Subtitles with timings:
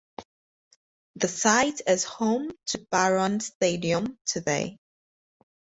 [1.17, 4.79] The site is home to Barron Stadium today.